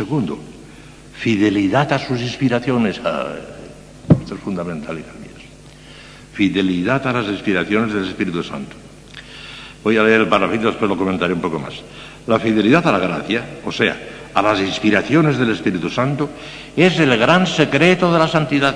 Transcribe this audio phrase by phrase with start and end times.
[0.00, 0.38] Segundo,
[1.12, 2.98] fidelidad a sus inspiraciones.
[3.04, 3.34] Ah,
[4.18, 5.44] esto es fundamental, hijas mías.
[6.32, 8.76] Fidelidad a las inspiraciones del Espíritu Santo.
[9.84, 11.74] Voy a leer el parrafito, después lo comentaré un poco más.
[12.26, 13.94] La fidelidad a la gracia, o sea,
[14.32, 16.30] a las inspiraciones del Espíritu Santo,
[16.74, 18.74] es el gran secreto de la santidad.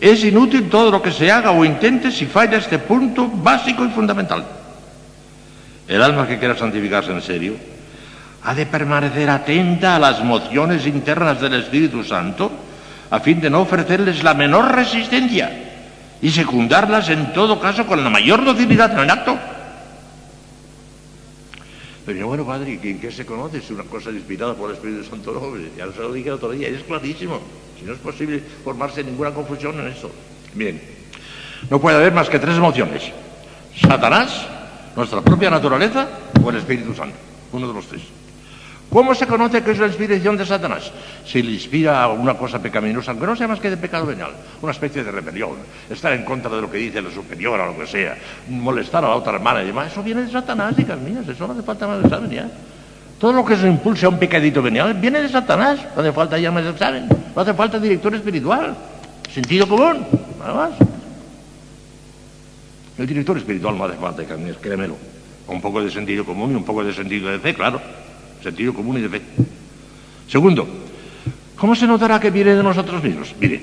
[0.00, 3.90] Es inútil todo lo que se haga o intente si falla este punto básico y
[3.90, 4.44] fundamental.
[5.86, 7.75] El alma que quiera santificarse en serio
[8.46, 12.48] ha de permanecer atenta a las mociones internas del Espíritu Santo
[13.10, 15.50] a fin de no ofrecerles la menor resistencia
[16.22, 19.36] y secundarlas en todo caso con la mayor docilidad en el acto.
[22.06, 23.58] Pero bueno, padre, ¿en qué se conoce?
[23.58, 25.32] Es una cosa inspirada por el Espíritu Santo.
[25.32, 27.40] No, ya se lo dije el otro día, es clarísimo.
[27.76, 30.08] Si no es posible formarse ninguna confusión en eso.
[30.54, 30.80] Bien,
[31.68, 33.10] no puede haber más que tres emociones.
[33.76, 34.46] Satanás,
[34.94, 36.06] nuestra propia naturaleza
[36.40, 37.16] o el Espíritu Santo.
[37.50, 38.02] Uno de los tres.
[38.90, 40.92] ¿Cómo se conoce que es la inspiración de Satanás?
[41.26, 44.30] Si le inspira una cosa pecaminosa, aunque no sea más que de pecado venial,
[44.62, 45.56] una especie de rebelión,
[45.90, 48.16] estar en contra de lo que dice la superior o lo que sea,
[48.48, 51.52] molestar a la otra hermana y demás, eso viene de Satanás, hijas mías, eso no
[51.52, 52.48] hace falta más examen ya.
[53.18, 56.38] Todo lo que se impulse a un pecadito venial viene de Satanás, no hace falta
[56.38, 58.76] ya más examen, no hace falta director espiritual,
[59.32, 60.06] sentido común,
[60.38, 60.70] nada más.
[62.96, 64.96] El director espiritual no hace falta, hijas mías, créemelo,
[65.48, 67.80] un poco de sentido común y un poco de sentido de fe, claro
[68.42, 69.22] sentido común y de fe.
[70.28, 70.66] Segundo,
[71.56, 73.34] ¿cómo se notará que viene de nosotros mismos?
[73.40, 73.62] Mire,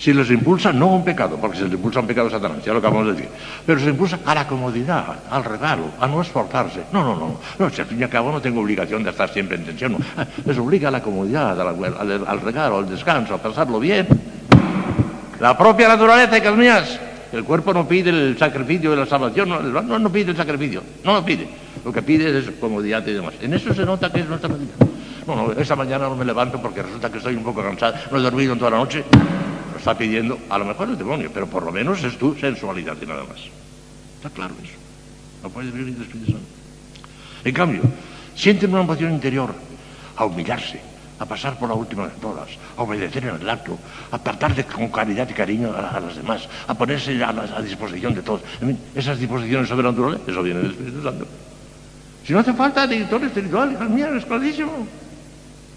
[0.00, 2.72] si les impulsa no un pecado, porque se les impulsa un pecado a Satanás, ya
[2.72, 3.28] lo acabamos de decir,
[3.66, 6.84] pero se impulsa a la comodidad, al regalo, a no esforzarse.
[6.90, 9.28] No, no, no, no, si al fin y al cabo no tengo obligación de estar
[9.28, 9.96] siempre en tensión,
[10.46, 14.08] les obliga a la comodidad, al, al, regalo, al descanso, a pasarlo bien.
[15.38, 17.00] La propia naturaleza, hijas mías,
[17.32, 20.82] el cuerpo no pide el sacrificio de la salvación, no, no, no pide el sacrificio,
[21.04, 21.46] no lo pide.
[21.84, 23.34] Lo que pide es comodidad y demás.
[23.40, 24.74] En eso se nota que es nuestra medida.
[25.26, 28.18] No, no, esa mañana no me levanto porque resulta que estoy un poco cansada, no
[28.18, 29.04] he dormido toda la noche.
[29.72, 32.96] Lo está pidiendo, a lo mejor el demonio, pero por lo menos es tu sensualidad
[33.00, 33.40] y nada más.
[34.16, 34.74] Está claro eso.
[35.42, 36.46] No puede vivir el Espíritu Santo.
[37.44, 37.82] En cambio,
[38.34, 39.54] sienten una emoción interior
[40.16, 40.80] a humillarse,
[41.18, 43.78] a pasar por las últimas horas, a obedecer en el acto,
[44.10, 48.42] a tratar con caridad y cariño a, las demás, a ponerse a, disposición de todos.
[48.94, 51.26] esas disposiciones sobrenaturales, eso viene del Espíritu Santo.
[52.24, 54.86] Si no hace falta director espiritual, hijas mías, es clarísimo.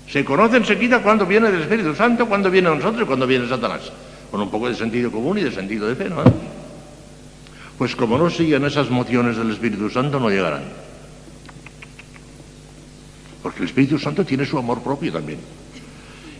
[0.09, 3.91] Se conoce enseguida cuándo viene del Espíritu Santo, cuándo viene nosotros y cuándo viene Satanás.
[4.29, 6.23] Con un poco de sentido común y de sentido de fe, ¿no?
[7.77, 10.63] Pues como no siguen esas mociones del Espíritu Santo, no llegarán.
[13.41, 15.39] Porque el Espíritu Santo tiene su amor propio también.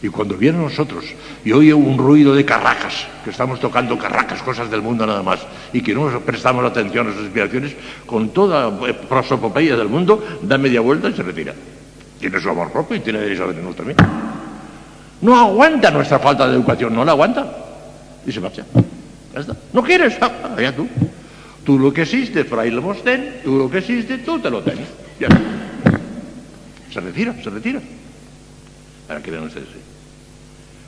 [0.03, 1.06] Y cuando viene a nosotros
[1.46, 5.40] y oye un ruido de carracas, que estamos tocando carracas, cosas del mundo nada más,
[5.72, 7.74] y que no prestamos atención a sus inspiraciones,
[8.06, 11.53] con toda eh, prosopopeya del mundo, da media vuelta y se retira.
[12.19, 13.97] Tiene su amor propio y tiene derecho a venirnos también.
[15.22, 17.47] No aguanta nuestra falta de educación, no la aguanta.
[18.28, 18.66] Y se marcha.
[19.34, 19.56] Ya está.
[19.72, 20.86] No quieres, ah, allá tú.
[21.63, 24.88] Tú lo que existe, Fray Lemostén, tú lo que existe, tú te lo tienes.
[26.92, 27.80] Se retira, se retira.
[29.13, 29.68] Para que vean ustedes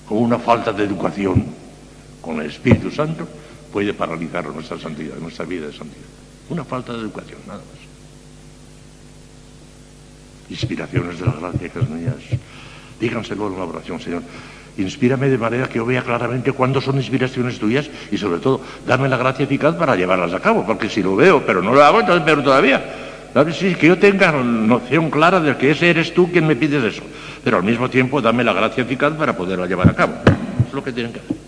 [0.09, 1.45] con una falta de educación
[2.21, 3.27] con el Espíritu Santo
[3.71, 6.07] puede paralizar nuestra santidad, nuestra vida de santidad.
[6.49, 7.77] Una falta de educación, nada más.
[10.49, 12.15] Inspiraciones de la gracia, hijas mías.
[12.99, 14.23] Díganselo en la oración, Señor.
[14.79, 19.07] Inspírame de manera que yo vea claramente cuándo son inspiraciones tuyas y sobre todo, dame
[19.07, 21.99] la gracia eficaz para llevarlas a cabo, porque si lo veo, pero no lo hago,
[21.99, 23.04] entonces peor todavía.
[23.53, 27.03] Sí, que yo tenga noción clara de que ese eres tú quien me pides eso
[27.45, 30.15] pero al mismo tiempo dame la gracia eficaz para poderla llevar a cabo.
[30.67, 31.44] Es lo que tienen que hacer.